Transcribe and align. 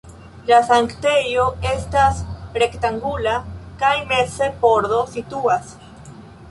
La 0.51 0.57
sanktejo 0.69 1.43
estas 1.73 2.23
rektangula 2.65 3.37
kaj 3.85 3.95
meze 4.15 4.53
pordo 4.65 5.05
situas. 5.17 5.75